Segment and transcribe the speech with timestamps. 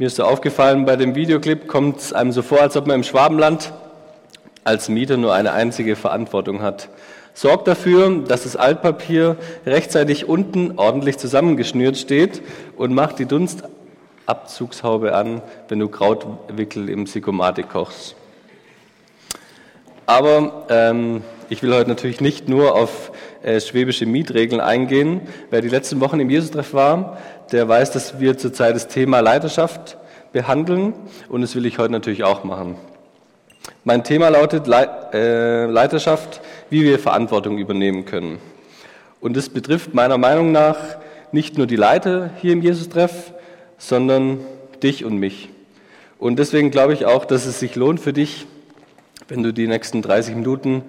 [0.00, 2.96] Mir ist so aufgefallen, bei dem Videoclip kommt es einem so vor, als ob man
[2.96, 3.70] im Schwabenland
[4.64, 6.88] als Mieter nur eine einzige Verantwortung hat.
[7.34, 9.36] Sorgt dafür, dass das Altpapier
[9.66, 12.40] rechtzeitig unten ordentlich zusammengeschnürt steht
[12.78, 18.14] und macht die Dunstabzugshaube an, wenn du Krautwickel im Sikomatik kochst.
[20.06, 23.12] Aber ähm, ich will heute natürlich nicht nur auf
[23.42, 25.22] äh, schwäbische Mietregeln eingehen.
[25.50, 27.18] Wer die letzten Wochen im Jesus-Treff war,
[27.52, 29.96] der weiß, dass wir zurzeit das Thema Leiterschaft
[30.32, 30.94] behandeln
[31.28, 32.76] und das will ich heute natürlich auch machen.
[33.84, 38.38] Mein Thema lautet äh, Leiterschaft, wie wir Verantwortung übernehmen können.
[39.20, 40.76] Und das betrifft meiner Meinung nach
[41.32, 43.32] nicht nur die Leiter hier im Jesus-Treff,
[43.78, 44.40] sondern
[44.82, 45.48] dich und mich.
[46.18, 48.46] Und deswegen glaube ich auch, dass es sich lohnt für dich,
[49.28, 50.82] wenn du die nächsten 30 Minuten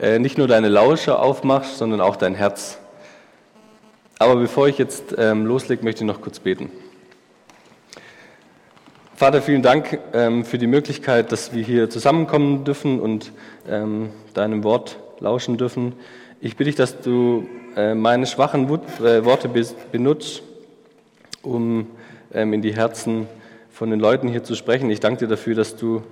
[0.00, 2.78] äh, nicht nur deine Lauscher aufmachst, sondern auch dein Herz.
[4.18, 6.70] Aber bevor ich jetzt ähm, loslege, möchte ich noch kurz beten.
[9.14, 13.32] Vater, vielen Dank ähm, für die Möglichkeit, dass wir hier zusammenkommen dürfen und
[13.68, 15.94] ähm, deinem Wort lauschen dürfen.
[16.40, 19.50] Ich bitte dich, dass du äh, meine schwachen äh, Worte
[19.90, 20.42] benutzt,
[21.42, 21.88] um
[22.32, 23.26] ähm, in die Herzen
[23.72, 24.90] von den Leuten hier zu sprechen.
[24.90, 26.02] Ich danke dir dafür, dass du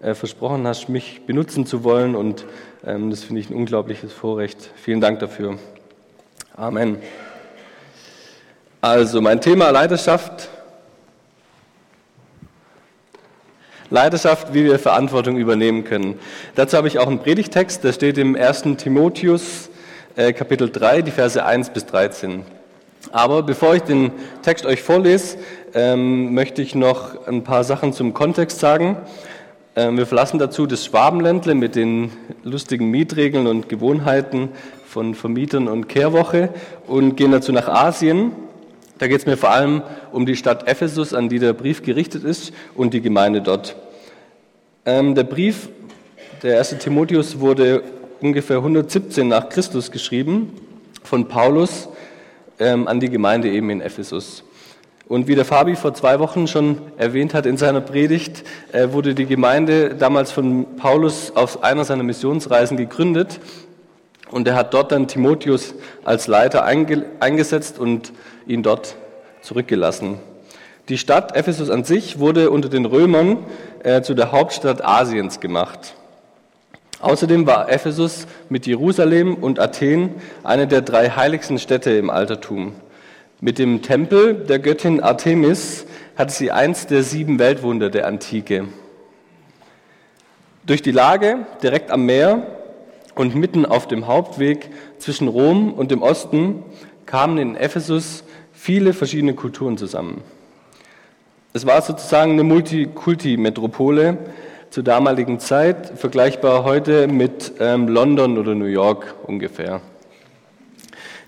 [0.00, 2.44] äh, versprochen hast, mich benutzen zu wollen und
[2.82, 4.70] das finde ich ein unglaubliches Vorrecht.
[4.76, 5.58] Vielen Dank dafür.
[6.54, 6.98] Amen.
[8.80, 10.48] Also mein Thema Leidenschaft
[13.90, 16.18] Leidenschaft, wie wir Verantwortung übernehmen können.
[16.56, 18.62] Dazu habe ich auch einen Predigtext, der steht im 1.
[18.78, 19.70] Timotheus
[20.16, 22.42] äh, Kapitel 3, die Verse 1 bis 13.
[23.12, 24.10] Aber bevor ich den
[24.42, 25.38] Text euch vorlese,
[25.72, 28.96] ähm, möchte ich noch ein paar Sachen zum Kontext sagen.
[29.76, 32.10] Ähm, wir verlassen dazu das Schwabenländle mit den
[32.42, 34.48] lustigen Mietregeln und Gewohnheiten
[34.86, 36.48] von Vermietern und Kehrwoche
[36.86, 38.32] und gehen dazu nach Asien
[38.98, 42.24] da geht es mir vor allem um die Stadt Ephesus, an die der Brief gerichtet
[42.24, 43.76] ist und die Gemeinde dort.
[44.86, 45.68] Ähm, der Brief,
[46.42, 47.82] der erste Timotheus, wurde
[48.20, 50.54] ungefähr 117 nach Christus geschrieben
[51.02, 51.88] von Paulus
[52.58, 54.44] ähm, an die Gemeinde eben in Ephesus.
[55.08, 59.14] Und wie der Fabi vor zwei Wochen schon erwähnt hat in seiner Predigt, äh, wurde
[59.14, 63.38] die Gemeinde damals von Paulus auf einer seiner Missionsreisen gegründet.
[64.32, 65.74] Und er hat dort dann Timotheus
[66.04, 68.12] als Leiter eingesetzt und
[68.48, 68.96] ihn dort
[69.42, 70.18] zurückgelassen.
[70.88, 73.38] Die Stadt Ephesus an sich wurde unter den Römern
[73.84, 75.94] äh, zu der Hauptstadt Asiens gemacht.
[77.00, 82.72] Außerdem war Ephesus mit Jerusalem und Athen eine der drei heiligsten Städte im Altertum.
[83.38, 85.84] Mit dem Tempel der Göttin Artemis
[86.16, 88.68] hatte sie eins der sieben Weltwunder der Antike.
[90.64, 92.46] Durch die Lage direkt am Meer
[93.14, 96.62] und mitten auf dem Hauptweg zwischen Rom und dem Osten
[97.04, 100.22] kamen in Ephesus viele verschiedene Kulturen zusammen.
[101.52, 104.16] Es war sozusagen eine Multikulti-Metropole
[104.70, 109.82] zur damaligen Zeit, vergleichbar heute mit ähm, London oder New York ungefähr.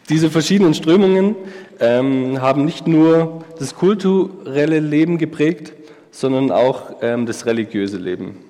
[0.08, 1.36] Diese verschiedenen Strömungen
[1.80, 5.72] ähm, haben nicht nur das kulturelle Leben geprägt,
[6.10, 8.44] sondern auch ähm, das religiöse Leben.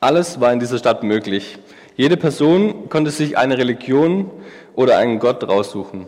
[0.00, 1.58] Alles war in dieser Stadt möglich.
[1.96, 4.30] Jede Person konnte sich eine Religion
[4.74, 6.06] oder einen Gott raussuchen.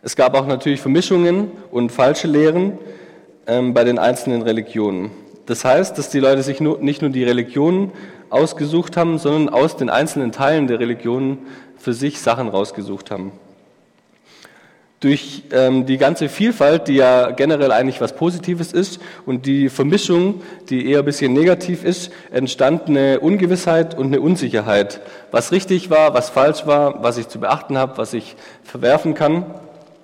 [0.00, 2.78] Es gab auch natürlich Vermischungen und falsche Lehren
[3.46, 5.10] ähm, bei den einzelnen Religionen.
[5.48, 7.92] Das heißt, dass die Leute sich nur, nicht nur die Religionen
[8.30, 11.38] ausgesucht haben, sondern aus den einzelnen Teilen der Religionen
[11.76, 13.32] für sich Sachen rausgesucht haben
[15.00, 20.42] durch ähm, die ganze Vielfalt, die ja generell eigentlich was Positives ist, und die Vermischung,
[20.70, 26.14] die eher ein bisschen negativ ist, entstand eine Ungewissheit und eine Unsicherheit, was richtig war,
[26.14, 28.34] was falsch war, was ich zu beachten habe, was ich
[28.64, 29.46] verwerfen kann.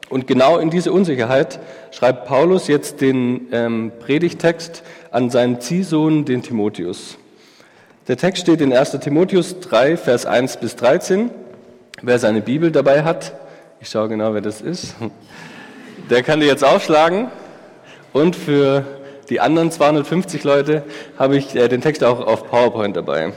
[0.08, 1.58] Und genau in diese Unsicherheit
[1.90, 7.16] schreibt Paulus jetzt den ähm, Predigtext an seinen Ziehsohn, den Timotheus.
[8.06, 8.92] Der Text steht in 1.
[9.00, 11.30] Timotheus 3, Vers 1 bis 13.
[12.02, 13.32] Wer seine Bibel dabei hat,
[13.80, 14.94] ich schaue genau, wer das ist.
[16.10, 17.28] Der kann die jetzt aufschlagen.
[18.12, 18.84] Und für
[19.30, 20.82] die anderen 250 Leute
[21.18, 23.32] habe ich äh, den Text auch auf PowerPoint dabei.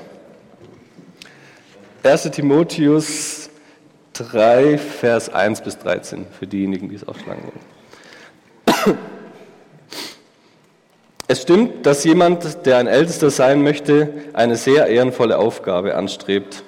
[2.03, 2.23] 1.
[2.31, 3.46] Timotheus
[4.17, 8.97] 3, Vers 1 bis 13, für diejenigen, die es aufschlagen wollen.
[11.29, 16.63] Es stimmt, dass jemand, der ein Ältester sein möchte, eine sehr ehrenvolle Aufgabe anstrebt.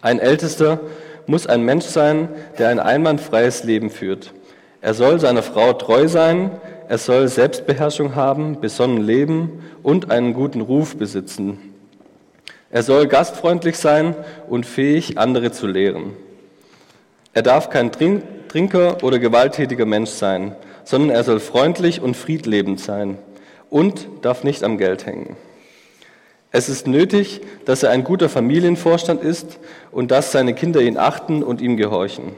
[0.00, 0.80] Ein Ältester
[1.26, 2.28] muss ein Mensch sein,
[2.58, 4.32] der ein einwandfreies Leben führt.
[4.80, 6.50] Er soll seiner Frau treu sein,
[6.88, 11.58] er soll Selbstbeherrschung haben, besonnen leben und einen guten Ruf besitzen.
[12.70, 14.16] Er soll gastfreundlich sein
[14.48, 16.14] und fähig, andere zu lehren.
[17.38, 23.16] Er darf kein Trinker oder gewalttätiger Mensch sein, sondern er soll freundlich und friedlebend sein
[23.70, 25.36] und darf nicht am Geld hängen.
[26.50, 29.60] Es ist nötig, dass er ein guter Familienvorstand ist
[29.92, 32.32] und dass seine Kinder ihn achten und ihm gehorchen.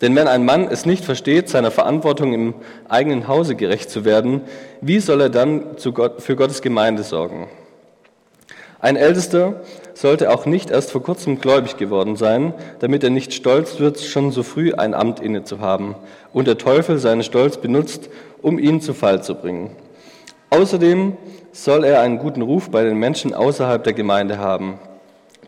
[0.00, 2.54] Denn wenn ein Mann es nicht versteht, seiner Verantwortung im
[2.88, 4.40] eigenen Hause gerecht zu werden,
[4.80, 7.46] wie soll er dann für Gottes Gemeinde sorgen?
[8.80, 9.60] Ein Ältester
[9.94, 14.30] sollte auch nicht erst vor kurzem gläubig geworden sein, damit er nicht stolz wird, schon
[14.30, 15.94] so früh ein Amt inne zu haben
[16.32, 18.08] und der Teufel seinen Stolz benutzt,
[18.40, 19.70] um ihn zu Fall zu bringen.
[20.50, 21.16] Außerdem
[21.52, 24.78] soll er einen guten Ruf bei den Menschen außerhalb der Gemeinde haben,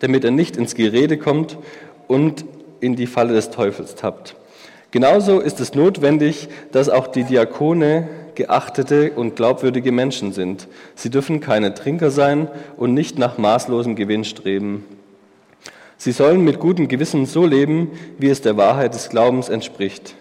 [0.00, 1.58] damit er nicht ins Gerede kommt
[2.06, 2.44] und
[2.80, 4.36] in die Falle des Teufels tappt.
[4.90, 10.68] Genauso ist es notwendig, dass auch die Diakone geachtete und glaubwürdige Menschen sind.
[10.94, 14.84] Sie dürfen keine Trinker sein und nicht nach maßlosem Gewinn streben.
[15.96, 20.14] Sie sollen mit gutem Gewissen so leben, wie es der Wahrheit des Glaubens entspricht.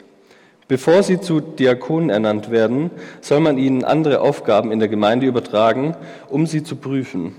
[0.68, 2.90] Bevor sie zu Diakonen ernannt werden,
[3.22, 5.96] soll man ihnen andere Aufgaben in der Gemeinde übertragen,
[6.30, 7.36] um sie zu prüfen.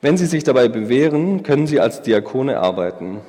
[0.00, 3.20] Wenn sie sich dabei bewähren, können sie als Diakone arbeiten.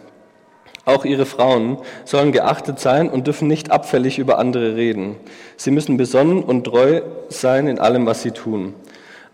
[0.86, 5.16] Auch ihre Frauen sollen geachtet sein und dürfen nicht abfällig über andere reden.
[5.56, 8.74] Sie müssen besonnen und treu sein in allem, was sie tun.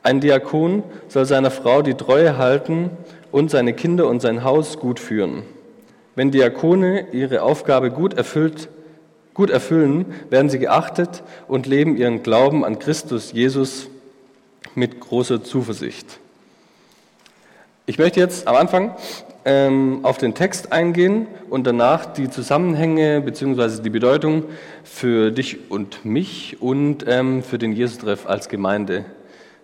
[0.04, 2.92] Ein Diakon soll seiner Frau die Treue halten
[3.32, 5.44] und seine Kinder und sein Haus gut führen.
[6.16, 8.70] Wenn Diakone ihre Aufgabe gut erfüllt,
[9.34, 13.88] gut erfüllen, werden sie geachtet und leben ihren Glauben an Christus Jesus
[14.76, 16.20] mit großer Zuversicht.
[17.86, 18.96] Ich möchte jetzt am Anfang
[19.50, 23.82] ähm, auf den Text eingehen und danach die Zusammenhänge bzw.
[23.82, 24.46] die Bedeutung
[24.84, 29.06] für dich und mich und ähm, für den Jesus-Treff als Gemeinde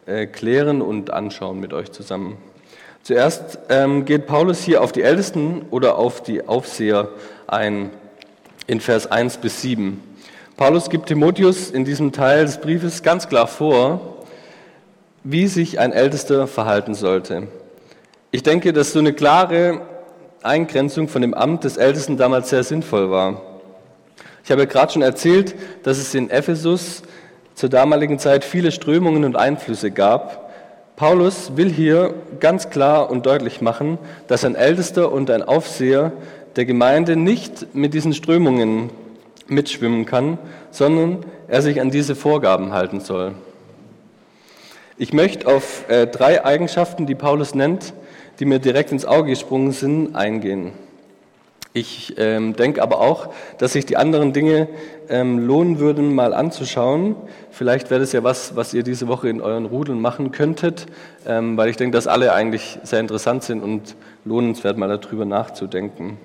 [0.07, 2.37] äh, klären und anschauen mit euch zusammen.
[3.03, 7.09] Zuerst ähm, geht Paulus hier auf die Ältesten oder auf die Aufseher
[7.45, 7.91] ein
[8.65, 10.01] in Vers 1 bis 7.
[10.57, 14.25] Paulus gibt Timotheus in diesem Teil des Briefes ganz klar vor,
[15.23, 17.47] wie sich ein Ältester verhalten sollte.
[18.35, 19.79] Ich denke, dass so eine klare
[20.43, 23.41] Eingrenzung von dem Amt des Ältesten damals sehr sinnvoll war.
[24.43, 27.03] Ich habe gerade schon erzählt, dass es in Ephesus
[27.53, 30.51] zur damaligen Zeit viele Strömungen und Einflüsse gab.
[30.97, 36.11] Paulus will hier ganz klar und deutlich machen, dass ein Ältester und ein Aufseher
[36.57, 38.89] der Gemeinde nicht mit diesen Strömungen
[39.47, 40.39] mitschwimmen kann,
[40.71, 43.33] sondern er sich an diese Vorgaben halten soll.
[44.97, 47.93] Ich möchte auf äh, drei Eigenschaften, die Paulus nennt,
[48.39, 50.71] die mir direkt ins Auge gesprungen sind, eingehen.
[51.73, 53.27] Ich ähm, denke aber auch,
[53.57, 54.69] dass sich die anderen Dinge
[55.09, 57.17] ähm, lohnen würden, mal anzuschauen.
[57.51, 60.85] Vielleicht wäre das ja was, was ihr diese Woche in euren Rudeln machen könntet,
[61.27, 66.17] ähm, weil ich denke, dass alle eigentlich sehr interessant sind und lohnenswert, mal darüber nachzudenken.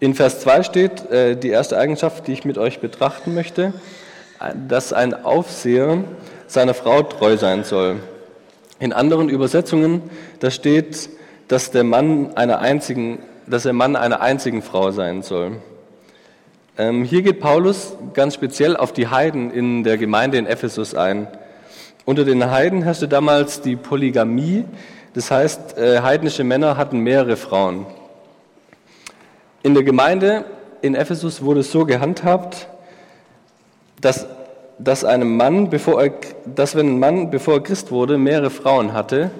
[0.00, 3.72] In Vers 2 steht äh, die erste Eigenschaft, die ich mit euch betrachten möchte,
[4.68, 6.04] dass ein Aufseher
[6.52, 8.00] seiner Frau treu sein soll.
[8.78, 10.02] In anderen Übersetzungen,
[10.40, 11.08] da steht,
[11.48, 15.58] dass der Mann einer einzigen, dass der Mann einer einzigen Frau sein soll.
[16.76, 21.26] Ähm, hier geht Paulus ganz speziell auf die Heiden in der Gemeinde in Ephesus ein.
[22.04, 24.64] Unter den Heiden herrschte damals die Polygamie,
[25.14, 27.86] das heißt, äh, heidnische Männer hatten mehrere Frauen.
[29.62, 30.44] In der Gemeinde
[30.80, 32.68] in Ephesus wurde es so gehandhabt,
[34.00, 34.26] dass
[34.82, 36.12] dass einem Mann, bevor er,
[36.46, 39.30] dass wenn ein Mann, bevor er Christ wurde, mehrere Frauen hatte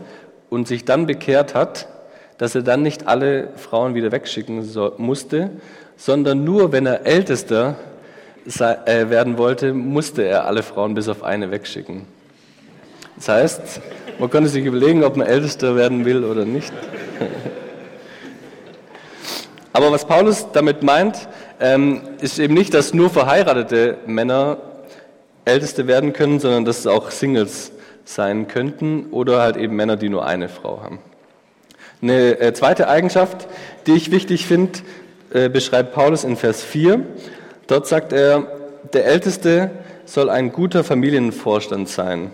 [0.50, 1.88] und sich dann bekehrt hat,
[2.38, 5.50] dass er dann nicht alle Frauen wieder wegschicken so, musste,
[5.96, 7.76] sondern nur wenn er Ältester
[8.46, 12.02] äh, werden wollte, musste er alle Frauen bis auf eine wegschicken.
[13.16, 13.80] Das heißt,
[14.18, 16.72] man konnte sich überlegen, ob man Ältester werden will oder nicht.
[19.72, 21.28] Aber was Paulus damit meint,
[21.61, 24.58] ähm, ist eben nicht, dass nur verheiratete Männer
[25.44, 27.72] Älteste werden können, sondern dass es auch Singles
[28.04, 30.99] sein könnten oder halt eben Männer, die nur eine Frau haben.
[32.00, 33.46] Eine äh, zweite Eigenschaft,
[33.87, 34.80] die ich wichtig finde,
[35.32, 37.00] äh, beschreibt Paulus in Vers 4.
[37.66, 38.46] Dort sagt er,
[38.92, 39.70] der Älteste
[40.04, 42.30] soll ein guter Familienvorstand sein.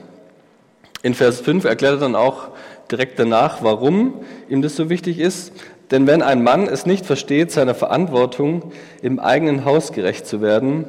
[1.02, 2.48] In Vers 5 erklärt er dann auch
[2.90, 4.14] direkt danach, warum
[4.48, 5.52] ihm das so wichtig ist.
[5.90, 10.86] Denn wenn ein Mann es nicht versteht, seiner Verantwortung im eigenen Haus gerecht zu werden,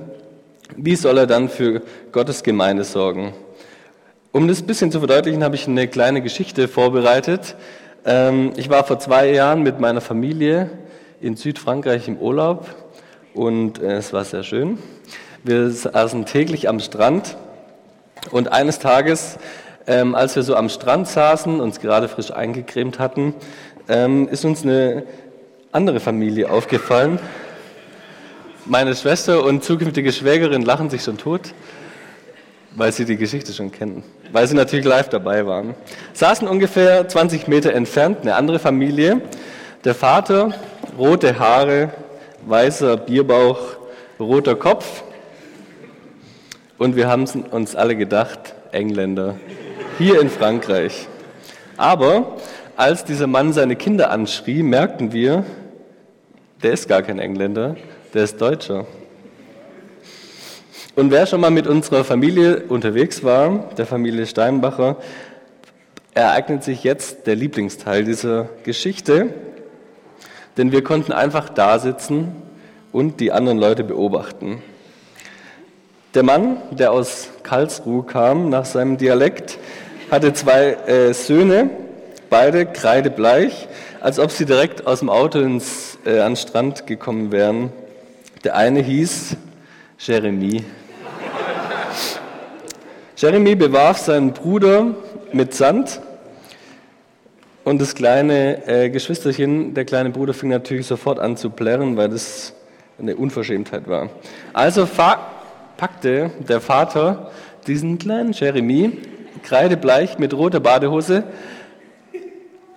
[0.76, 3.34] wie soll er dann für Gottes Gemeinde sorgen?
[4.32, 7.56] Um das ein bisschen zu verdeutlichen, habe ich eine kleine Geschichte vorbereitet.
[8.06, 10.70] Ähm, ich war vor zwei Jahren mit meiner Familie
[11.22, 12.68] in Südfrankreich im Urlaub
[13.34, 14.78] und äh, es war sehr schön.
[15.44, 17.38] Wir saßen täglich am Strand
[18.32, 19.38] und eines Tages,
[19.88, 23.34] ähm, als wir so am Strand saßen, uns gerade frisch eingecremt hatten,
[23.88, 25.04] ähm, ist uns eine
[25.72, 27.20] andere Familie aufgefallen
[28.72, 31.56] Meine Schwester und zukünftige Schwägerin lachen sich schon tot,
[32.76, 35.74] weil sie die Geschichte schon kennen, weil sie natürlich live dabei waren.
[36.14, 39.22] Saßen ungefähr 20 Meter entfernt eine andere Familie.
[39.86, 40.54] Der Vater,
[41.00, 41.90] rote Haare,
[42.46, 43.60] weißer Bierbauch,
[44.20, 45.02] roter Kopf.
[46.78, 49.38] Und wir haben uns alle gedacht, Engländer,
[49.98, 51.08] hier in Frankreich.
[51.76, 52.38] Aber
[52.78, 55.44] als dieser Mann seine Kinder anschrie, merkten wir,
[56.62, 57.76] der ist gar kein Engländer,
[58.14, 58.86] der ist Deutscher.
[60.96, 64.98] Und wer schon mal mit unserer Familie unterwegs war, der Familie Steinbacher,
[66.14, 69.34] ereignet sich jetzt der Lieblingsteil dieser Geschichte,
[70.58, 72.34] denn wir konnten einfach da sitzen
[72.92, 74.62] und die anderen Leute beobachten.
[76.16, 79.60] Der Mann, der aus Karlsruhe kam, nach seinem Dialekt,
[80.10, 81.70] hatte zwei äh, Söhne,
[82.30, 83.68] beide kreidebleich,
[84.02, 87.72] als ob sie direkt aus dem Auto ins, äh, an den Strand gekommen wären.
[88.46, 89.36] Der eine hieß
[89.98, 90.64] Jeremy.
[93.18, 94.96] Jeremy bewarf seinen Bruder
[95.34, 96.00] mit Sand
[97.66, 102.08] und das kleine äh, Geschwisterchen, der kleine Bruder, fing natürlich sofort an zu plärren, weil
[102.08, 102.54] das
[102.98, 104.10] eine Unverschämtheit war.
[104.54, 104.88] Also
[105.76, 107.32] packte der Vater
[107.68, 108.98] diesen kleinen Jeremy,
[109.44, 111.26] kreidebleich mit roter Badehose,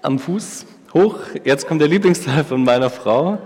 [0.02, 1.19] am Fuß hoch.
[1.45, 3.38] Jetzt kommt der Lieblingsteil von meiner Frau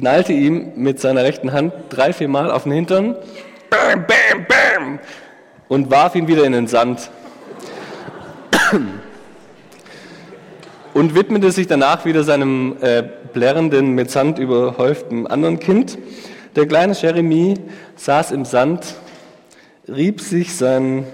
[0.00, 3.16] knallte ihm mit seiner rechten Hand drei, vier Mal auf den Hintern
[3.68, 4.98] bam, bam, bam,
[5.68, 7.10] und warf ihn wieder in den Sand.
[10.94, 15.98] Und widmete sich danach wieder seinem äh, plärrenden, mit Sand überhäuften anderen Kind.
[16.56, 17.56] Der kleine Jeremy
[17.96, 18.94] saß im Sand,
[19.86, 21.04] rieb sich sein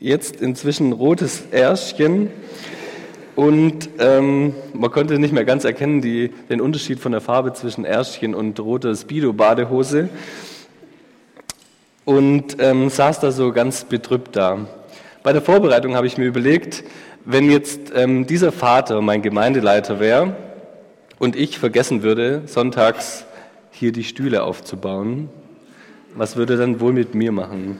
[0.00, 2.30] jetzt inzwischen rotes Ärschchen
[3.36, 7.84] und ähm, man konnte nicht mehr ganz erkennen die, den Unterschied von der Farbe zwischen
[7.84, 10.08] Ärschchen und roter Speedo-Badehose.
[12.06, 14.66] Und ähm, saß da so ganz betrübt da.
[15.22, 16.82] Bei der Vorbereitung habe ich mir überlegt,
[17.26, 20.34] wenn jetzt ähm, dieser Vater mein Gemeindeleiter wäre
[21.18, 23.26] und ich vergessen würde, sonntags
[23.70, 25.28] hier die Stühle aufzubauen,
[26.14, 27.78] was würde er dann wohl mit mir machen?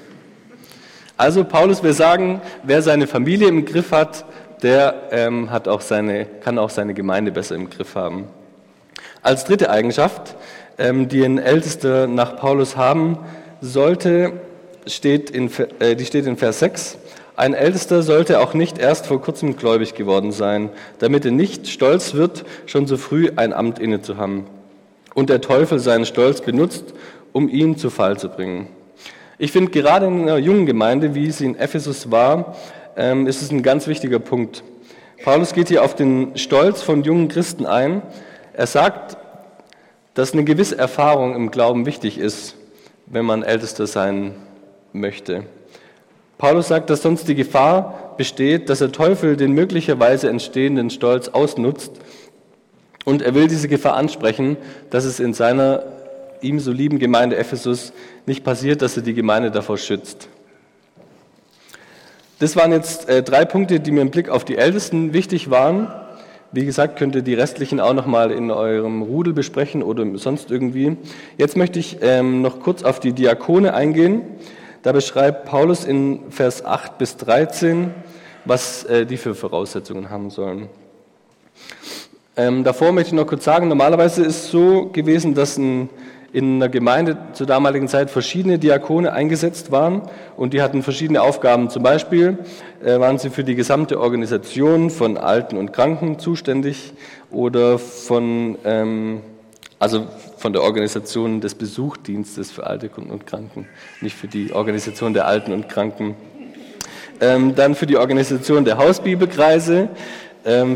[1.16, 4.26] Also Paulus will sagen, wer seine Familie im Griff hat,
[4.62, 8.24] der ähm, hat auch seine, kann auch seine Gemeinde besser im Griff haben.
[9.22, 10.36] Als dritte Eigenschaft,
[10.78, 13.18] ähm, die ein Ältester nach Paulus haben
[13.60, 14.32] sollte,
[14.86, 16.98] steht in, äh, die steht in Vers 6.
[17.36, 22.14] Ein Ältester sollte auch nicht erst vor kurzem gläubig geworden sein, damit er nicht stolz
[22.14, 24.46] wird, schon so früh ein Amt inne zu haben
[25.16, 26.92] und der Teufel seinen Stolz benutzt,
[27.32, 28.68] um ihn zu Fall zu bringen.
[29.38, 32.54] Ich finde, gerade in einer jungen Gemeinde, wie sie in Ephesus war,
[32.96, 34.64] ähm, ist es ein ganz wichtiger Punkt.
[35.24, 38.02] Paulus geht hier auf den Stolz von jungen Christen ein.
[38.52, 39.16] Er sagt,
[40.14, 42.56] dass eine gewisse Erfahrung im Glauben wichtig ist,
[43.06, 44.34] wenn man Ältester sein
[44.92, 45.44] möchte.
[46.38, 51.92] Paulus sagt, dass sonst die Gefahr besteht, dass der Teufel den möglicherweise entstehenden Stolz ausnutzt
[53.04, 54.56] und er will diese Gefahr ansprechen,
[54.90, 55.84] dass es in seiner
[56.42, 57.92] ihm so lieben Gemeinde Ephesus
[58.26, 60.28] nicht passiert, dass er die Gemeinde davor schützt.
[62.38, 65.90] Das waren jetzt äh, drei Punkte, die mir im Blick auf die Ältesten wichtig waren.
[66.52, 70.98] Wie gesagt, könnt ihr die restlichen auch nochmal in eurem Rudel besprechen oder sonst irgendwie.
[71.38, 74.20] Jetzt möchte ich ähm, noch kurz auf die Diakone eingehen.
[74.82, 77.94] Da beschreibt Paulus in Vers 8 bis 13,
[78.44, 80.68] was äh, die für Voraussetzungen haben sollen.
[82.36, 85.88] Ähm, davor möchte ich noch kurz sagen, normalerweise ist es so gewesen, dass ein
[86.32, 90.02] in einer Gemeinde zur damaligen Zeit verschiedene Diakone eingesetzt waren
[90.36, 91.70] und die hatten verschiedene Aufgaben.
[91.70, 92.38] Zum Beispiel
[92.84, 96.92] äh, waren sie für die gesamte Organisation von Alten und Kranken zuständig
[97.30, 99.20] oder von, ähm,
[99.78, 100.06] also
[100.36, 103.66] von der Organisation des Besuchdienstes für Alte und Kranken,
[104.00, 106.14] nicht für die Organisation der Alten und Kranken.
[107.18, 109.88] Ähm, dann für die Organisation der Hausbibelkreise,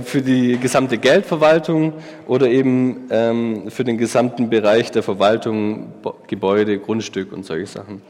[0.02, 1.92] für die gesamte Geldverwaltung
[2.26, 5.92] oder eben ähm, für den gesamten Bereich der Verwaltung,
[6.26, 8.02] Gebäude, Grundstück und solche Sachen.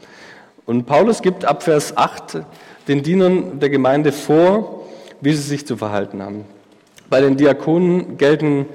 [0.65, 2.39] Und Paulus gibt ab Vers 8
[2.87, 4.87] den Dienern der Gemeinde vor,
[5.21, 6.45] wie sie sich zu verhalten haben.
[7.11, 8.65] Bei den Diakonen gelten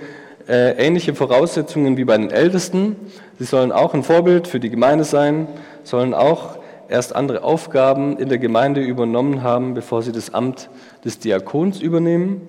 [0.48, 2.94] äh, ähnliche Voraussetzungen wie bei den Ältesten.
[3.38, 5.48] Sie sollen auch ein Vorbild für die Gemeinde sein,
[5.82, 10.70] sollen auch erst andere Aufgaben in der Gemeinde übernommen haben, bevor sie das Amt
[11.04, 12.42] des Diakons übernehmen.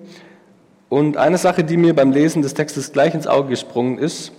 [0.88, 4.32] Und eine Sache, die mir beim Lesen des Textes gleich ins Auge gesprungen ist,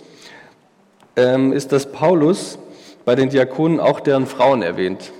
[1.16, 2.58] ähm, ist, dass Paulus
[3.04, 5.12] bei den Diakonen auch deren Frauen erwähnt.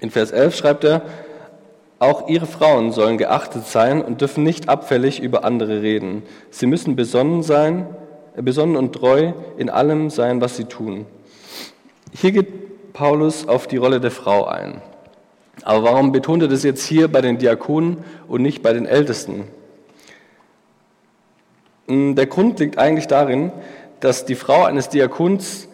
[0.00, 1.02] In Vers 11 schreibt er,
[1.98, 6.22] auch ihre Frauen sollen geachtet sein und dürfen nicht abfällig über andere reden.
[6.50, 7.86] Sie müssen besonnen sein,
[8.36, 11.06] besonnen und treu in allem sein, was sie tun.
[12.12, 14.82] Hier geht Paulus auf die Rolle der Frau ein.
[15.62, 19.44] Aber warum betont er das jetzt hier bei den Diakonen und nicht bei den Ältesten?
[21.88, 23.52] Hm, der Grund liegt eigentlich darin,
[24.00, 25.68] dass die Frau eines Diakons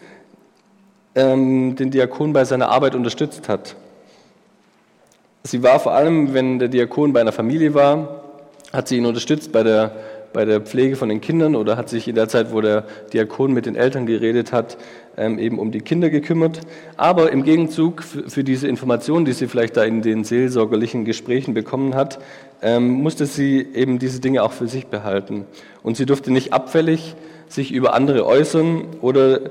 [1.15, 3.75] ähm, den Diakon bei seiner Arbeit unterstützt hat.
[5.43, 8.23] Sie war vor allem, wenn der Diakon bei einer Familie war,
[8.71, 9.91] hat sie ihn unterstützt bei der,
[10.33, 13.53] bei der Pflege von den Kindern oder hat sich in der Zeit, wo der Diakon
[13.53, 14.77] mit den Eltern geredet hat,
[15.15, 16.61] ähm, eben um die Kinder gekümmert.
[16.97, 21.95] Aber im Gegenzug für, diese Informationen, die sie vielleicht da in den seelsorgerlichen Gesprächen bekommen
[21.95, 22.19] hat,
[22.61, 25.45] ähm, musste sie eben diese Dinge auch für sich behalten.
[25.83, 27.15] Und sie durfte nicht abfällig
[27.47, 29.41] sich über andere äußern oder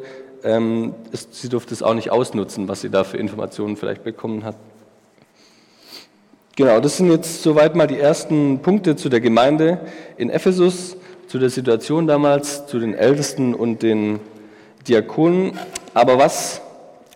[0.44, 4.56] ähm, sie durfte es auch nicht ausnutzen, was sie da für Informationen vielleicht bekommen hat.
[6.54, 9.80] Genau, das sind jetzt soweit mal die ersten Punkte zu der Gemeinde
[10.18, 14.20] in Ephesus, zu der Situation damals, zu den Ältesten und den
[14.86, 15.58] Diakonen.
[15.94, 16.60] Aber was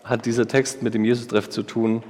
[0.03, 2.01] hat dieser Text mit dem Jesus-Treff zu tun?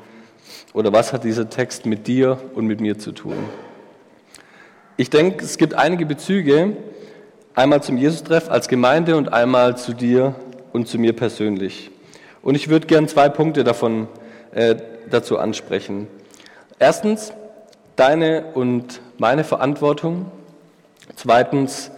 [0.73, 3.35] Oder was hat dieser Text mit dir und mit mir zu tun?
[4.95, 6.77] Ich denke, es gibt einige Bezüge,
[7.55, 10.33] einmal zum Jesus-Treff als Gemeinde und einmal zu dir
[10.71, 11.91] und zu mir persönlich.
[12.41, 14.07] Und ich würde gern zwei Punkte davon
[14.51, 14.77] äh,
[15.09, 16.07] dazu ansprechen.
[16.79, 17.33] Erstens
[17.95, 20.31] deine und meine Verantwortung.
[21.15, 21.89] Zweitens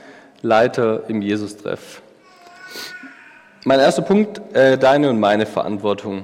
[0.41, 2.01] Leiter im Jesus-Treff.
[3.65, 6.23] Mein erster Punkt, äh, deine und meine Verantwortung.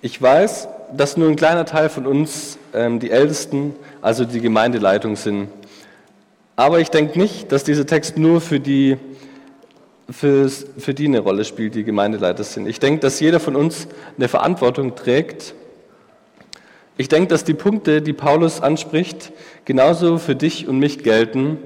[0.00, 5.16] Ich weiß, dass nur ein kleiner Teil von uns ähm, die Ältesten, also die Gemeindeleitung
[5.16, 5.48] sind.
[6.56, 8.96] Aber ich denke nicht, dass dieser Text nur für die,
[10.08, 12.66] für, für die eine Rolle spielt, die Gemeindeleiter sind.
[12.66, 15.54] Ich denke, dass jeder von uns eine Verantwortung trägt
[17.00, 19.32] ich denke, dass die Punkte, die Paulus anspricht,
[19.64, 21.56] genauso für dich und mich gelten,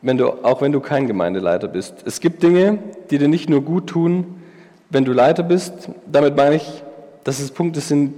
[0.00, 1.96] wenn du, auch wenn du kein Gemeindeleiter bist.
[2.06, 2.78] Es gibt Dinge,
[3.10, 4.40] die dir nicht nur gut tun,
[4.88, 5.90] wenn du Leiter bist.
[6.10, 6.82] Damit meine ich,
[7.24, 8.14] dass es Punkte sind,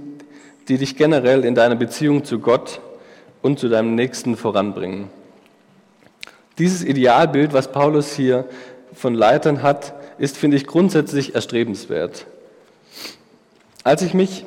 [0.69, 2.79] die dich generell in deiner Beziehung zu Gott
[3.41, 5.09] und zu deinem Nächsten voranbringen.
[6.59, 8.45] Dieses Idealbild, was Paulus hier
[8.93, 12.25] von Leitern hat, ist, finde ich, grundsätzlich erstrebenswert.
[13.83, 14.45] Als ich mich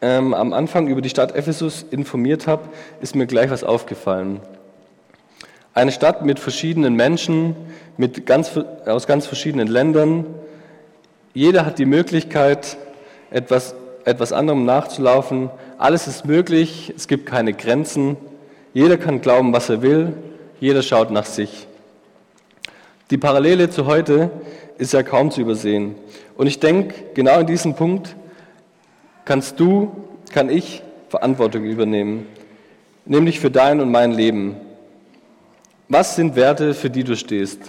[0.00, 2.68] ähm, am Anfang über die Stadt Ephesus informiert habe,
[3.00, 4.40] ist mir gleich was aufgefallen.
[5.74, 7.56] Eine Stadt mit verschiedenen Menschen,
[7.96, 10.24] mit ganz, aus ganz verschiedenen Ländern.
[11.34, 12.76] Jeder hat die Möglichkeit,
[13.30, 15.50] etwas, etwas anderem nachzulaufen.
[15.78, 18.16] Alles ist möglich, es gibt keine Grenzen.
[18.74, 20.14] Jeder kann glauben, was er will.
[20.60, 21.66] Jeder schaut nach sich.
[23.10, 24.30] Die Parallele zu heute
[24.78, 25.94] ist ja kaum zu übersehen.
[26.36, 28.16] Und ich denke, genau in diesem Punkt
[29.28, 29.92] kannst du,
[30.32, 32.26] kann ich Verantwortung übernehmen,
[33.04, 34.56] nämlich für dein und mein Leben.
[35.86, 37.60] Was sind Werte, für die du stehst?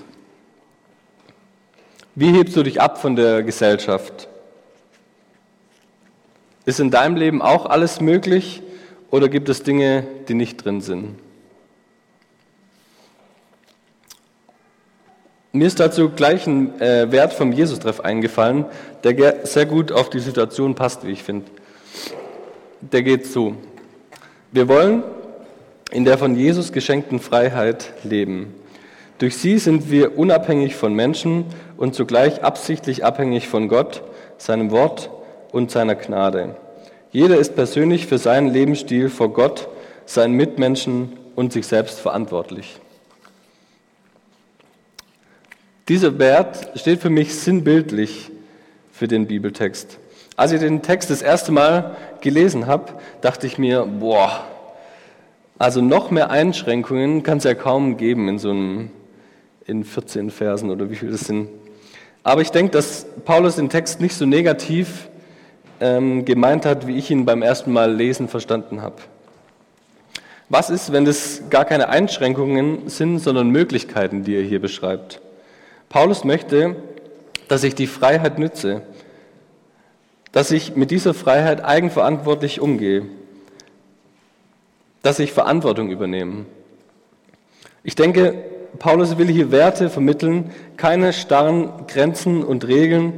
[2.15, 4.29] Wie hebst du dich ab von der Gesellschaft?
[6.63, 8.61] Ist in deinem Leben auch alles möglich
[9.11, 11.17] oder gibt es Dinge, die nicht drin sind?
[15.51, 18.65] Mir ist dazu gleich ein äh, Wert vom Jesus-Treff eingefallen,
[19.03, 21.47] der sehr gut auf die Situation passt, wie ich finde.
[22.81, 23.55] Der geht so.
[24.51, 25.03] Wir wollen
[25.91, 28.53] in der von Jesus geschenkten Freiheit leben.
[29.17, 31.45] Durch sie sind wir unabhängig von Menschen
[31.77, 34.03] und zugleich absichtlich abhängig von Gott,
[34.37, 35.09] seinem Wort
[35.51, 36.55] und seiner Gnade.
[37.11, 39.67] Jeder ist persönlich für seinen Lebensstil vor Gott,
[40.05, 42.79] seinen Mitmenschen und sich selbst verantwortlich.
[45.89, 48.29] Dieser Wert steht für mich sinnbildlich
[48.91, 49.97] für den Bibeltext.
[50.35, 54.45] Als ich den Text das erste Mal gelesen habe, dachte ich mir, boah,
[55.57, 58.91] also noch mehr Einschränkungen kann es ja kaum geben in so einem,
[59.65, 61.49] in 14 Versen oder wie viel das sind.
[62.21, 65.09] Aber ich denke, dass Paulus den Text nicht so negativ
[65.79, 68.97] ähm, gemeint hat, wie ich ihn beim ersten Mal lesen verstanden habe.
[70.49, 75.19] Was ist, wenn es gar keine Einschränkungen sind, sondern Möglichkeiten, die er hier beschreibt?
[75.89, 76.75] Paulus möchte,
[77.47, 78.83] dass ich die Freiheit nütze,
[80.31, 83.07] dass ich mit dieser Freiheit eigenverantwortlich umgehe,
[85.01, 86.45] dass ich Verantwortung übernehme.
[87.83, 88.35] Ich denke,
[88.77, 93.13] Paulus will hier Werte vermitteln, keine starren Grenzen und Regeln,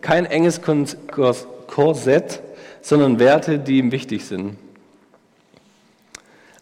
[0.00, 2.42] kein enges Korsett,
[2.80, 4.56] sondern Werte, die ihm wichtig sind.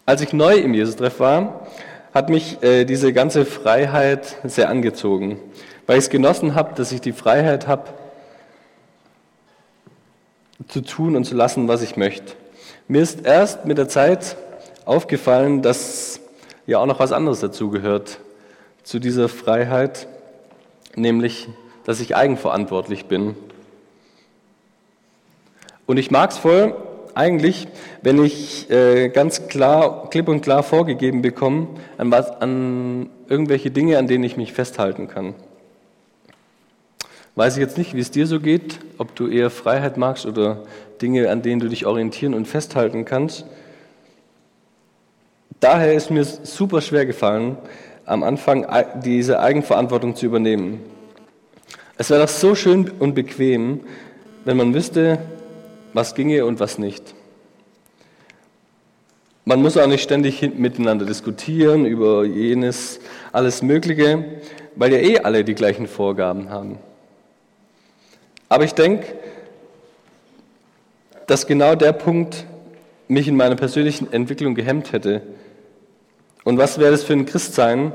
[0.05, 1.65] Als ich neu im Jesus-Treff war,
[2.15, 5.37] hat mich äh, diese ganze Freiheit sehr angezogen,
[5.85, 7.89] weil ich es genossen habe, dass ich die Freiheit habe,
[10.69, 12.31] zu tun und zu lassen, was ich möchte.
[12.87, 14.37] Mir ist erst mit der Zeit
[14.85, 16.21] aufgefallen, dass
[16.65, 18.19] ja auch noch was anderes dazugehört,
[18.83, 20.07] zu dieser Freiheit,
[20.95, 21.49] nämlich,
[21.83, 23.35] dass ich eigenverantwortlich bin.
[25.85, 26.75] Und ich mag es voll,
[27.15, 27.67] eigentlich,
[28.01, 33.97] wenn ich äh, ganz klar, klipp und klar vorgegeben bekomme, an, was, an irgendwelche Dinge,
[33.97, 35.33] an denen ich mich festhalten kann.
[37.35, 40.63] Weiß ich jetzt nicht, wie es dir so geht, ob du eher Freiheit magst oder
[41.01, 43.45] Dinge, an denen du dich orientieren und festhalten kannst.
[45.59, 47.57] Daher ist mir super schwer gefallen,
[48.05, 48.67] am Anfang
[49.03, 50.81] diese Eigenverantwortung zu übernehmen.
[51.97, 53.81] Es wäre doch so schön und bequem,
[54.43, 55.19] wenn man wüsste,
[55.95, 57.15] was ginge und was nicht.
[59.45, 62.99] Man muss auch nicht ständig miteinander diskutieren über jenes,
[63.31, 64.25] alles Mögliche,
[64.75, 66.79] weil ja eh alle die gleichen Vorgaben haben.
[68.49, 69.05] Aber ich denke,
[71.27, 72.45] dass genau der Punkt
[73.07, 75.21] mich in meiner persönlichen Entwicklung gehemmt hätte.
[76.43, 77.93] Und was wäre es für ein Christsein,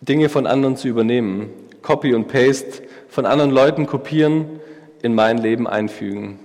[0.00, 1.50] Dinge von anderen zu übernehmen,
[1.82, 4.60] Copy und Paste, von anderen Leuten kopieren,
[5.02, 6.38] in mein Leben einfügen.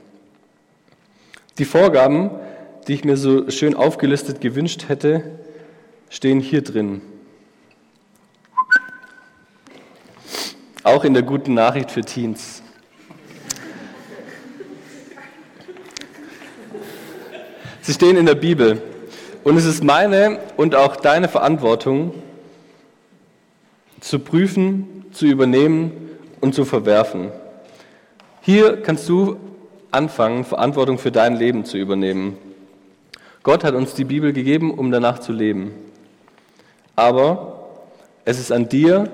[1.57, 2.29] Die Vorgaben,
[2.87, 5.23] die ich mir so schön aufgelistet gewünscht hätte,
[6.09, 7.01] stehen hier drin.
[10.83, 12.61] Auch in der guten Nachricht für Teens.
[17.81, 18.81] Sie stehen in der Bibel.
[19.43, 22.13] Und es ist meine und auch deine Verantwortung,
[23.99, 25.91] zu prüfen, zu übernehmen
[26.39, 27.31] und zu verwerfen.
[28.41, 29.37] Hier kannst du
[29.91, 32.37] anfangen, Verantwortung für dein Leben zu übernehmen.
[33.43, 35.71] Gott hat uns die Bibel gegeben, um danach zu leben.
[36.95, 37.69] Aber
[38.25, 39.09] es ist an dir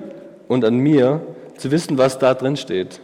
[0.48, 1.20] und an mir
[1.56, 3.00] zu wissen, was da drin steht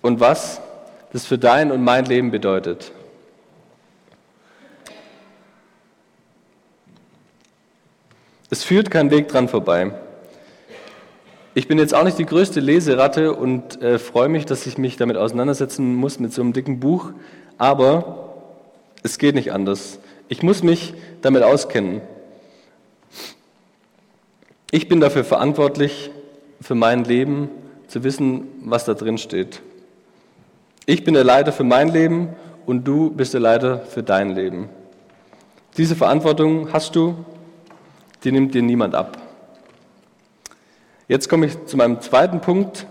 [0.00, 0.60] und was
[1.12, 2.92] das für dein und mein Leben bedeutet.
[8.48, 9.92] Es führt kein Weg dran vorbei.
[11.54, 14.96] Ich bin jetzt auch nicht die größte Leseratte und äh, freue mich, dass ich mich
[14.96, 17.12] damit auseinandersetzen muss mit so einem dicken Buch,
[17.58, 18.32] aber
[19.02, 19.98] es geht nicht anders.
[20.28, 22.00] Ich muss mich damit auskennen.
[24.70, 26.10] Ich bin dafür verantwortlich,
[26.62, 27.50] für mein Leben
[27.86, 29.60] zu wissen, was da drin steht.
[30.86, 32.30] Ich bin der Leiter für mein Leben
[32.64, 34.70] und du bist der Leiter für dein Leben.
[35.76, 37.14] Diese Verantwortung hast du,
[38.24, 39.21] die nimmt dir niemand ab.
[41.12, 42.86] Jetzt komme ich zu meinem zweiten Punkt,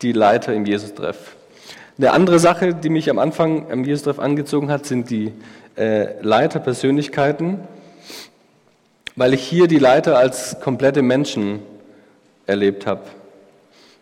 [0.00, 1.36] die Leiter im Jesus-Treff.
[1.98, 5.34] Eine andere Sache, die mich am Anfang am Jesus-Treff angezogen hat, sind die
[5.76, 7.58] äh, Leiterpersönlichkeiten,
[9.16, 11.58] weil ich hier die Leiter als komplette Menschen
[12.46, 13.02] erlebt habe.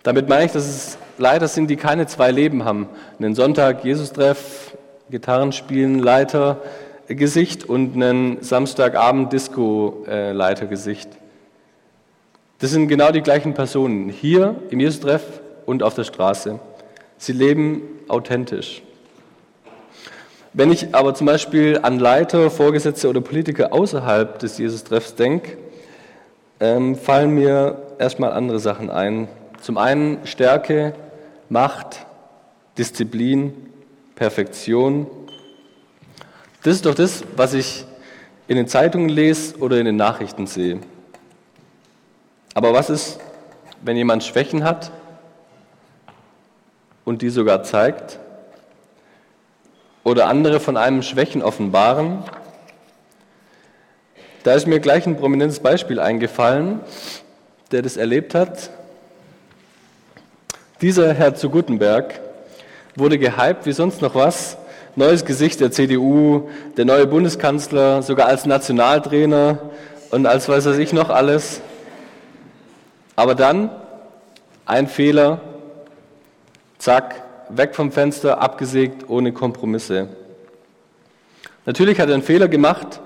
[0.04, 2.88] Damit meine ich, dass es Leiter sind, die keine zwei Leben haben.
[3.18, 4.76] Einen Sonntag Jesus-Treff,
[5.10, 6.62] Gitarrenspielen, Leiter,
[7.08, 11.08] Gesicht und einen Samstagabend Disco-Leitergesicht.
[11.08, 11.23] Äh,
[12.58, 15.22] das sind genau die gleichen Personen hier im Jesus-Treff
[15.66, 16.60] und auf der Straße.
[17.18, 18.82] Sie leben authentisch.
[20.52, 25.58] Wenn ich aber zum Beispiel an Leiter, Vorgesetzte oder Politiker außerhalb des Jesus-Treffs denke,
[26.60, 29.26] ähm, fallen mir erstmal andere Sachen ein.
[29.60, 30.94] Zum einen Stärke,
[31.48, 32.06] Macht,
[32.78, 33.52] Disziplin,
[34.14, 35.08] Perfektion.
[36.62, 37.84] Das ist doch das, was ich
[38.46, 40.78] in den Zeitungen lese oder in den Nachrichten sehe.
[42.54, 43.18] Aber was ist,
[43.82, 44.92] wenn jemand Schwächen hat
[47.04, 48.20] und die sogar zeigt?
[50.04, 52.22] Oder andere von einem Schwächen offenbaren?
[54.44, 56.80] Da ist mir gleich ein prominentes Beispiel eingefallen,
[57.72, 58.70] der das erlebt hat.
[60.80, 62.20] Dieser Herr zu Gutenberg
[62.94, 64.56] wurde gehypt wie sonst noch was.
[64.94, 69.58] Neues Gesicht der CDU, der neue Bundeskanzler, sogar als Nationaltrainer
[70.12, 71.60] und als weiß was ich noch alles.
[73.16, 73.70] Aber dann
[74.66, 75.40] ein Fehler,
[76.78, 80.08] zack, weg vom Fenster, abgesägt, ohne Kompromisse.
[81.66, 83.00] Natürlich hat er einen Fehler gemacht.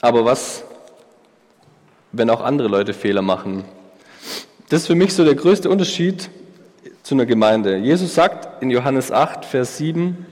[0.00, 0.64] Aber was,
[2.12, 3.64] wenn auch andere Leute Fehler machen?
[4.70, 6.30] Das ist für mich so der größte Unterschied
[7.02, 7.76] zu einer Gemeinde.
[7.76, 10.26] Jesus sagt in Johannes 8, Vers 7,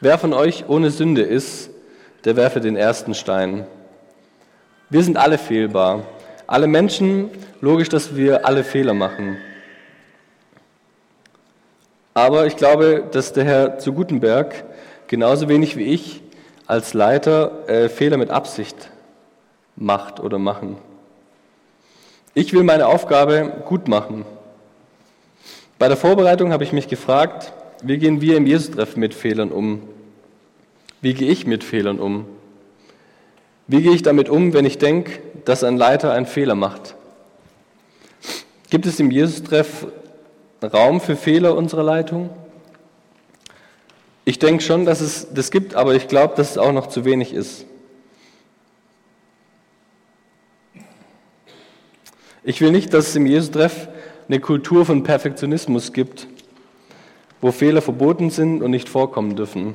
[0.00, 1.70] wer von euch ohne Sünde ist,
[2.26, 3.66] der werfe den ersten Stein.
[4.90, 6.02] Wir sind alle fehlbar.
[6.48, 9.38] Alle Menschen, logisch, dass wir alle Fehler machen.
[12.14, 14.64] Aber ich glaube, dass der Herr zu Gutenberg
[15.06, 16.20] genauso wenig wie ich
[16.66, 18.90] als Leiter äh, Fehler mit Absicht
[19.76, 20.78] macht oder machen.
[22.34, 24.24] Ich will meine Aufgabe gut machen.
[25.78, 29.82] Bei der Vorbereitung habe ich mich gefragt, wie gehen wir im Jesus-Treffen mit Fehlern um?
[31.00, 32.26] Wie gehe ich mit Fehlern um?
[33.66, 36.94] Wie gehe ich damit um, wenn ich denke, dass ein Leiter einen Fehler macht?
[38.70, 39.86] Gibt es im Jesus-Treff
[40.62, 42.30] Raum für Fehler unserer Leitung?
[44.24, 47.04] Ich denke schon, dass es das gibt, aber ich glaube, dass es auch noch zu
[47.04, 47.66] wenig ist.
[52.42, 53.88] Ich will nicht, dass es im Jesus-Treff
[54.28, 56.26] eine Kultur von Perfektionismus gibt,
[57.40, 59.74] wo Fehler verboten sind und nicht vorkommen dürfen.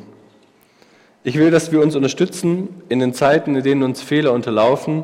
[1.23, 5.03] Ich will, dass wir uns unterstützen in den Zeiten, in denen uns Fehler unterlaufen.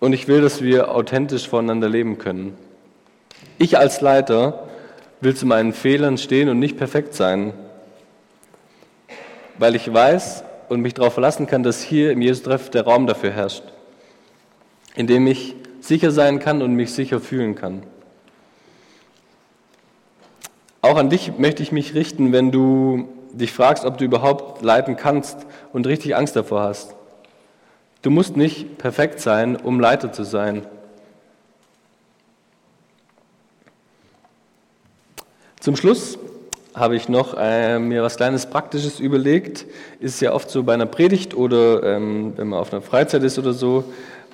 [0.00, 2.58] Und ich will, dass wir authentisch voneinander leben können.
[3.56, 4.68] Ich als Leiter
[5.20, 7.54] will zu meinen Fehlern stehen und nicht perfekt sein,
[9.58, 13.30] weil ich weiß und mich darauf verlassen kann, dass hier im Jesus-Treff der Raum dafür
[13.30, 13.62] herrscht,
[14.96, 17.84] in dem ich sicher sein kann und mich sicher fühlen kann.
[20.82, 24.96] Auch an dich möchte ich mich richten, wenn du dich fragst, ob du überhaupt leiten
[24.96, 25.38] kannst
[25.72, 26.94] und richtig Angst davor hast.
[28.02, 30.66] Du musst nicht perfekt sein, um Leiter zu sein.
[35.60, 36.18] Zum Schluss
[36.74, 39.64] habe ich noch äh, mir was kleines Praktisches überlegt.
[40.00, 43.38] Ist ja oft so bei einer Predigt oder ähm, wenn man auf einer Freizeit ist
[43.38, 43.84] oder so,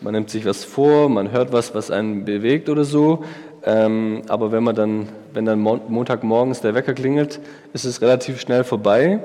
[0.01, 3.25] man nimmt sich was vor, man hört was, was einen bewegt oder so.
[3.63, 7.40] Ähm, aber wenn man dann, wenn dann Montagmorgens der Wecker klingelt,
[7.73, 9.21] ist es relativ schnell vorbei.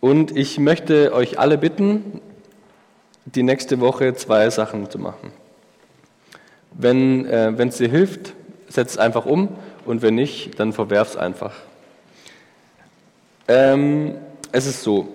[0.00, 2.20] Und ich möchte euch alle bitten,
[3.24, 5.32] die nächste Woche zwei Sachen zu machen.
[6.72, 8.34] Wenn äh, es dir hilft,
[8.68, 9.48] setz es einfach um
[9.84, 11.54] und wenn nicht, dann verwerf es einfach.
[13.48, 14.14] Ähm,
[14.52, 15.08] es ist so,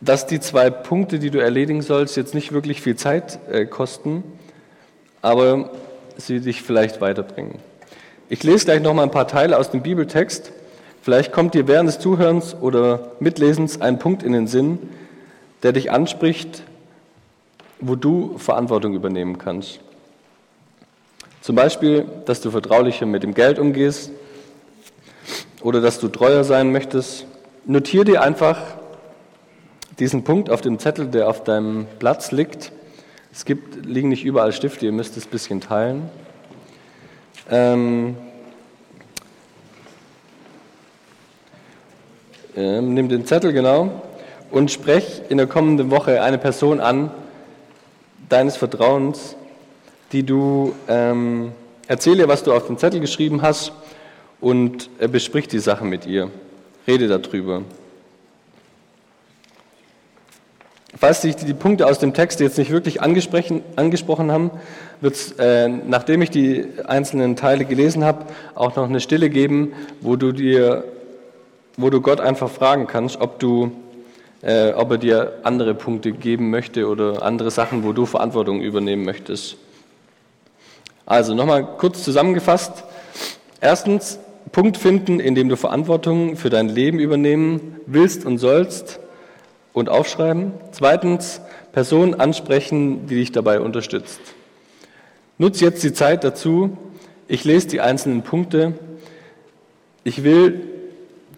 [0.00, 4.24] dass die zwei Punkte, die du erledigen sollst, jetzt nicht wirklich viel Zeit äh, kosten
[5.22, 5.70] aber
[6.18, 7.58] sie dich vielleicht weiterbringen.
[8.28, 10.52] Ich lese gleich noch mal ein paar Teile aus dem Bibeltext.
[11.00, 14.78] Vielleicht kommt dir während des Zuhörens oder Mitlesens ein Punkt in den Sinn,
[15.62, 16.62] der dich anspricht,
[17.80, 19.80] wo du Verantwortung übernehmen kannst.
[21.40, 24.10] Zum Beispiel, dass du vertraulicher mit dem Geld umgehst
[25.62, 27.26] oder dass du treuer sein möchtest.
[27.64, 28.60] Notier dir einfach
[29.98, 32.72] diesen Punkt auf dem Zettel, der auf deinem Platz liegt
[33.32, 36.10] es gibt, liegen nicht überall Stifte, ihr müsst es ein bisschen teilen.
[37.50, 38.16] Ähm,
[42.56, 44.02] äh, nimm den Zettel genau
[44.50, 47.10] und sprech in der kommenden Woche eine Person an,
[48.28, 49.36] deines Vertrauens,
[50.12, 51.52] die du ähm,
[51.86, 53.72] erzähle, was du auf den Zettel geschrieben hast
[54.40, 56.30] und äh, besprich die Sache mit ihr.
[56.86, 57.62] Rede darüber.
[60.96, 64.50] Falls sich die Punkte aus dem Text jetzt nicht wirklich angesprochen haben,
[65.00, 68.24] wird es, äh, nachdem ich die einzelnen Teile gelesen habe,
[68.54, 70.84] auch noch eine Stille geben, wo du dir,
[71.76, 73.70] wo du Gott einfach fragen kannst, ob du,
[74.42, 79.04] äh, ob er dir andere Punkte geben möchte oder andere Sachen, wo du Verantwortung übernehmen
[79.04, 79.58] möchtest.
[81.04, 82.84] Also nochmal kurz zusammengefasst.
[83.60, 84.18] Erstens,
[84.52, 89.00] Punkt finden, in dem du Verantwortung für dein Leben übernehmen willst und sollst
[89.78, 90.52] und aufschreiben.
[90.72, 91.40] Zweitens,
[91.72, 94.20] Personen ansprechen, die dich dabei unterstützt.
[95.38, 96.76] Nutz jetzt die Zeit dazu.
[97.28, 98.74] Ich lese die einzelnen Punkte.
[100.02, 100.60] Ich will,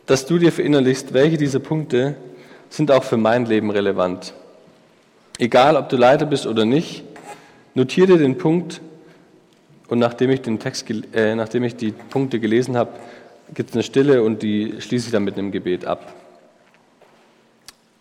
[0.07, 2.15] dass du dir verinnerlichst, welche dieser Punkte
[2.69, 4.33] sind auch für mein Leben relevant.
[5.39, 7.03] Egal, ob du Leiter bist oder nicht,
[7.75, 8.81] notiere dir den Punkt
[9.89, 12.93] und nachdem ich, den Text, äh, nachdem ich die Punkte gelesen habe,
[13.55, 16.15] gibt es eine Stille und die schließe ich dann mit einem Gebet ab.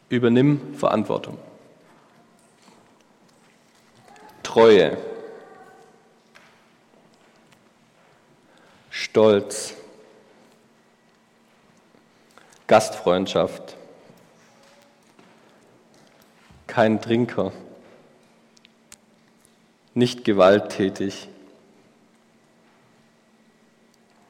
[0.09, 1.37] Übernimm Verantwortung.
[4.41, 4.97] Treue.
[8.89, 9.75] Stolz.
[12.65, 13.77] Gastfreundschaft.
[16.65, 17.51] Kein Trinker.
[19.93, 21.29] Nicht gewalttätig.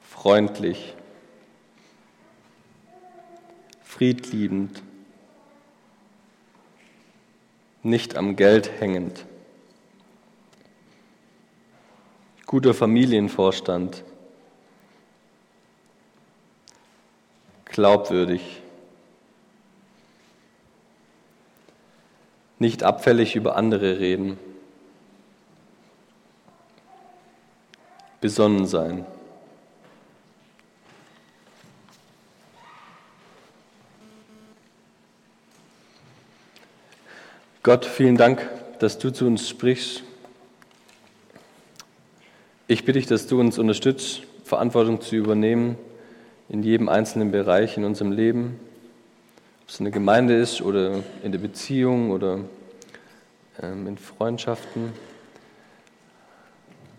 [0.01, 0.93] Freundlich.
[3.83, 4.83] Friedliebend
[7.83, 9.25] nicht am Geld hängend.
[12.45, 14.03] Guter Familienvorstand.
[17.65, 18.61] Glaubwürdig.
[22.57, 24.37] Nicht abfällig über andere reden.
[28.19, 29.05] Besonnen sein.
[37.61, 38.47] Gott, vielen Dank,
[38.79, 40.03] dass du zu uns sprichst.
[42.69, 45.77] Ich bitte dich, dass du uns unterstützt, Verantwortung zu übernehmen
[46.47, 48.57] in jedem einzelnen Bereich in unserem Leben,
[49.63, 52.39] ob es in der Gemeinde ist oder in der Beziehung oder
[53.61, 54.93] ähm, in Freundschaften.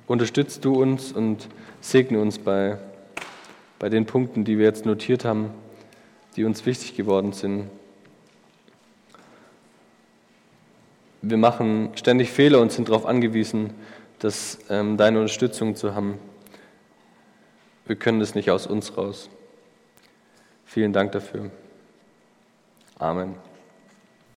[0.06, 1.48] Unterstützt du uns und
[1.80, 2.76] segne uns bei,
[3.78, 5.52] bei den Punkten, die wir jetzt notiert haben,
[6.36, 7.70] die uns wichtig geworden sind.
[11.22, 13.74] Wir machen ständig Fehler und sind darauf angewiesen,
[14.20, 16.18] dass, ähm, deine Unterstützung zu haben.
[17.86, 19.28] Wir können das nicht aus uns raus.
[20.64, 21.50] Vielen Dank dafür.
[22.98, 23.49] Amen.